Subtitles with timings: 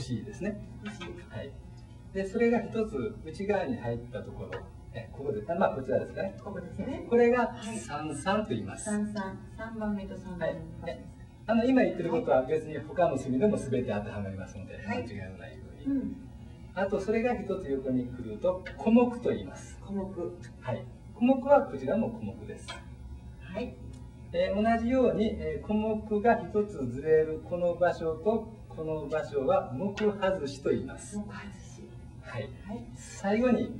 [0.00, 0.60] 星ですね。
[0.84, 1.02] 星。
[1.28, 1.52] はい。
[2.12, 4.50] で、それが一つ内側に入ったところ、
[4.92, 6.36] えここですか、まあこちらですかね。
[6.42, 7.06] ここですね。
[7.08, 8.84] これがはい三三と言います。
[8.86, 11.20] 三三三番目と三番目の場所です。
[11.46, 15.96] あの今言ってることは別に他の隅でも全て当てはまりますので、はい間違いのないように。
[15.96, 16.16] うん。
[16.74, 19.78] あとそれが一つ横に来ると小目と言います。
[19.80, 20.38] 項目。
[20.60, 20.84] はい。
[21.14, 22.66] 小目はこちらも小目です。
[23.40, 23.74] はい。
[24.32, 31.18] えー同じように、えー小目が一つずれるこの場所とこの場所は目外しと言います。
[31.18, 31.84] 目外し。
[32.22, 32.48] はい。
[32.66, 32.82] はい。
[32.96, 33.78] 最後に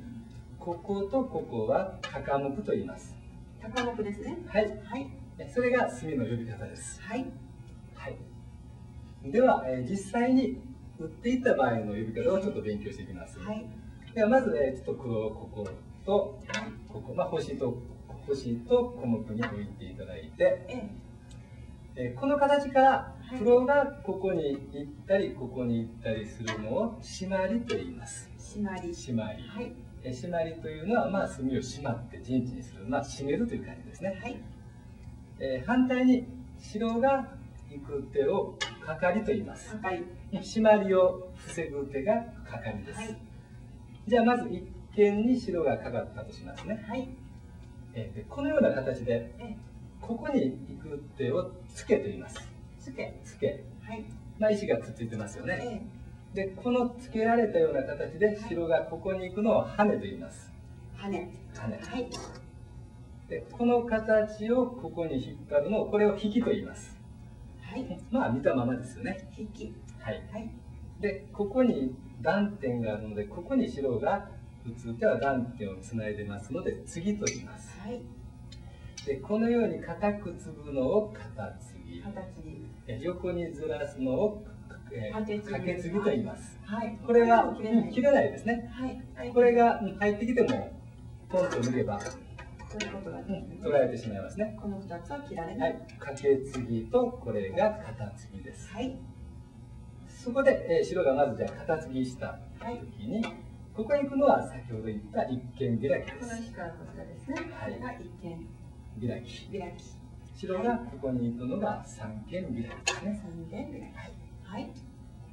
[0.58, 3.16] こことここは高目と言います。
[3.62, 4.36] 高目ですね。
[4.46, 4.66] はい。
[4.84, 5.10] はい。
[5.38, 7.00] えそれが墨の呼び方です。
[7.00, 7.24] はい。
[7.94, 8.16] はい。
[9.24, 10.60] では、えー実際に
[10.98, 13.38] 打っていった場合の呼び方をちょっと勉強していきます。
[13.38, 13.64] はい。
[14.14, 15.66] ではまず、えーちょっと黒をここ
[16.04, 16.38] と
[16.92, 17.74] ここ、まあ、星と
[18.26, 20.90] 星と小目に置いていただいて、え
[21.96, 28.28] えーこの形からはい黒がここに行ったりここに行ったりするのを締まりと言います。
[28.36, 28.88] 締まり。
[28.88, 29.42] 締まり。
[29.44, 29.72] はい。
[30.02, 34.18] えー締まりというのは、まあ、墨を締まって陣地にする、まあ、締めるという感じですね。
[34.20, 34.42] はい。
[35.38, 36.26] えー反対に
[36.58, 37.28] 白が
[37.70, 39.76] 行く手をかかりと言います。
[39.76, 40.04] かかり。
[40.32, 42.14] 締まりを防ぐ手が
[42.44, 42.98] かかりです。
[42.98, 43.16] はい。
[44.08, 44.64] じゃあまず一
[44.96, 46.84] 見に白がかかったとしますね。
[46.88, 47.08] はい。
[47.94, 49.56] えーでこのような形でえ
[50.00, 52.40] ここに行く手をつけと言います。
[52.90, 53.20] つけ。
[53.24, 53.64] つけ。
[53.82, 54.04] はい。
[54.38, 55.82] まあ石がくっついてますよね。
[55.86, 56.00] え
[56.34, 60.52] でこのつけられたような形で白がここに行くのを跳ねと言います。
[60.96, 61.30] 羽根。
[61.54, 61.80] 跳ね。
[61.82, 62.08] はい。
[63.28, 66.96] でこの形をここに引っ張るのをこれを引きと言います。
[67.60, 68.00] はい。
[68.10, 69.28] まあ見たままですよね。
[69.36, 69.74] 引き。
[69.98, 70.22] はい。
[70.32, 70.50] はい。
[71.00, 74.28] でここに断点があるのでここに白が
[74.66, 77.76] 打つ手は断点をつないでますので次と言います。
[77.80, 78.00] はい。
[79.06, 82.66] でこのように固く継ぐのを肩継ぎ形に。
[82.86, 84.44] え横にずらすのを、
[84.92, 86.98] えー掛け継ぎと言いますはい。
[87.06, 87.54] これは
[87.92, 88.32] 切れない。
[88.32, 89.00] ですねはい。
[89.14, 89.32] はい。
[89.32, 90.72] これがうん入ってきても
[91.28, 92.00] ポンと抜けば、
[92.72, 95.72] 取ることができるうん取られてしまいますねこの二つは切られない。
[95.72, 98.98] はい掛け継ぎとこれが肩継ぎですはい。
[100.08, 102.78] そこで、えー白がまずじゃあ肩継ぎしたはい。
[102.80, 103.22] 時に
[103.76, 107.36] ここに行くのは先ほど言った一見開きですこの石からこちらですね。
[107.52, 108.46] はい一見
[109.08, 109.84] 開き開き。
[110.34, 114.48] 白がここに行くのが三見開きですね三見開き。
[114.48, 114.70] はい。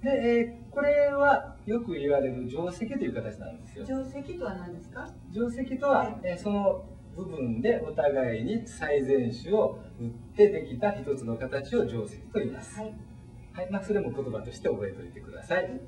[0.04, 5.10] で、えーこれはよく言われる定石という形なんですよ定石とは何ですか？
[5.34, 6.84] 定石とは、えーその
[7.16, 12.80] 部分でお互いに最善手を打ってできた一つの形を定石と言います。
[12.80, 12.94] はい。
[13.54, 15.82] はい、まあそれも言葉として覚えておいてください。